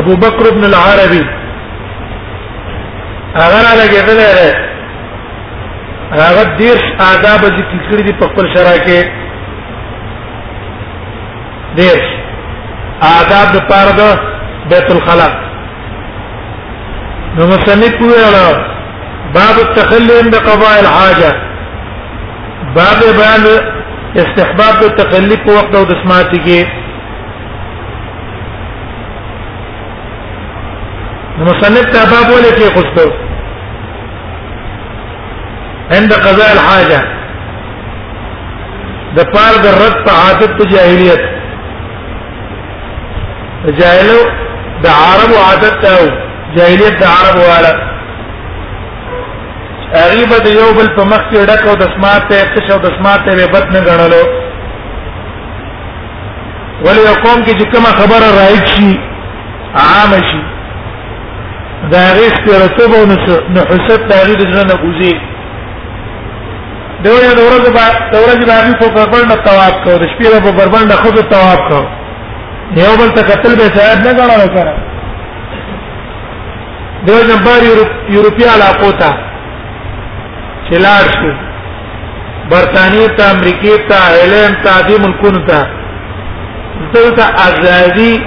[0.00, 1.22] ابو بكر بن العربي
[3.40, 4.46] هغه را لګېدل دی
[6.18, 9.00] هغه دیرش آداب ذکر کړی دي په خپل شرع کې
[11.76, 12.06] دیرش
[13.02, 14.02] آداب د پاره د
[14.70, 15.28] بیت الخلا
[17.36, 18.46] نو مصنف ویلا
[19.34, 21.32] باب التخلي عند قضاء الحاجه
[22.78, 23.44] باب بیان
[24.22, 26.66] استحباب التخلي په وخت د سماعت کې
[31.38, 33.08] نو مصنف ته باب ولې کې خوستو
[35.98, 37.16] عند قضاء الحاجه
[39.16, 41.35] د پاره د رد په عادت جاهلیت
[43.72, 44.18] جاهلو
[44.82, 45.98] د عرب عادت ته
[46.56, 47.72] جاهلیت د عرب والا
[49.94, 52.96] غریب د یو بل په مخ کې ډک او د سمات ته څه او د
[52.98, 54.22] سمات ته بد نه غړلو
[56.84, 58.98] ولې قوم کې چې کومه خبره راځي شي
[59.84, 60.42] عام شي
[61.92, 63.04] دا ریس په رتبه
[63.54, 65.14] نو حسد دا غیر د نه کوزي
[67.04, 71.14] دغه ورځ به دغه ورځ به په بربند تواب کو د شپې په بربند خود
[71.34, 71.84] تواب کو
[72.74, 74.74] یو بل ته قتل به صاحب نه غواړي وکړه
[77.06, 77.62] دو جنبار
[78.10, 79.10] یورپی علاقو ته
[80.70, 81.32] چلاړ شو
[82.50, 85.66] برتانیې ته امریکې ته ایلم ته دې ملکونو ته
[86.94, 88.20] دلته ازادي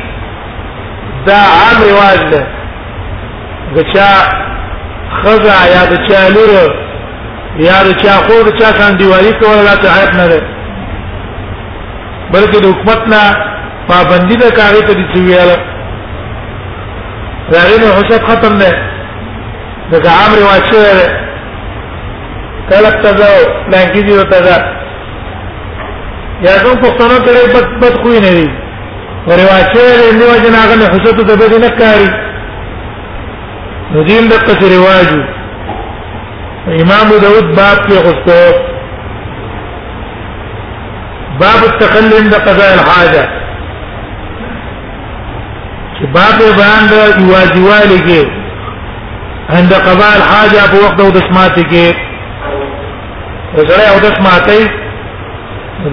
[1.25, 2.47] دا عام رواج ده
[3.75, 4.09] غچا
[5.21, 6.71] خزا یا د چالور
[7.65, 10.41] یا د چا خور چا کان دیواری کول لا ته عیب نه ده
[12.33, 13.48] بلکې د حکومت نه
[13.89, 15.57] پابندی د کاری ته دې ویاله
[17.55, 18.71] راغې نو حساب ختم نه
[19.91, 20.93] د عام رواج شوی
[22.69, 23.29] کله ته دا
[23.71, 24.57] لانکی دی وتا دا
[26.45, 28.47] یا کوم پښتنو کړي بد بد خو نه دی
[29.41, 32.07] رواج شوی دی نو جنا غنه حساب ته به نه کاری
[33.93, 35.09] نو دین د قص رواج
[36.83, 38.39] امام داود باب کې غوښتو
[41.41, 43.48] باب التقلم بقضاء الحاجه
[45.99, 46.93] چې باب بیان د
[47.23, 48.21] یوازیوالي کې
[49.57, 51.85] عند قضاء الحاجه په وخت او د سماعت کې
[53.69, 54.59] زړه او د سماعتې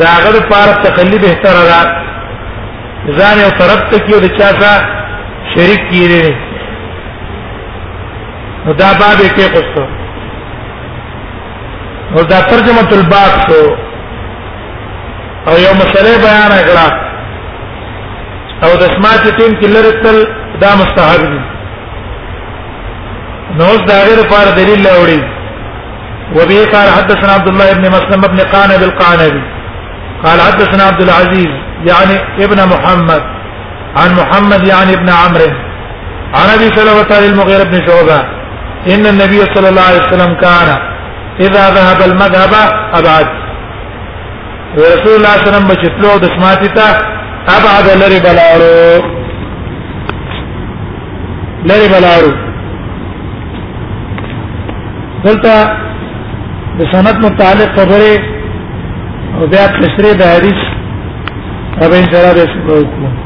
[0.03, 1.81] دا هغه لپاره تقلید بهتره ده
[3.19, 4.87] ځان یو طرف ته کې د چا سره
[5.55, 6.35] شریک کیږي
[8.65, 9.85] نو دا باب یې کې قصته
[12.15, 13.65] او دا ترجمه الباب شو
[15.49, 16.87] او یو مسله بیان کړه
[18.65, 20.19] او د سماعت ټیم کې لره تل
[20.63, 21.41] دا مستحب دي
[23.59, 25.21] نو دا غیر پر دلیل اوري
[26.37, 29.41] وبه قال حدثنا عبد الله بن مسلم بن قانب القانبي
[30.25, 31.51] قال حدثنا عبد العزيز
[31.91, 33.23] يعني ابن محمد
[34.01, 35.51] عن محمد يعني ابن عمرو
[36.39, 38.19] عن ابي سلمة المغيرة بن شعبة
[38.93, 40.69] ان النبي صلى الله عليه وسلم كان
[41.47, 42.55] اذا ذهب المذهب
[43.01, 43.29] ابعد
[44.79, 47.15] ورسول الله صلى الله عليه وسلم بچتلو د سماتي ته
[47.55, 48.77] اب आद لری بلارو
[51.71, 52.33] لری بلارو
[55.27, 55.55] دلتا
[56.79, 58.15] د سند متعلق خبره
[59.37, 60.59] او بیا تشریح د حدیث
[61.83, 63.26] ربین سره د وکړو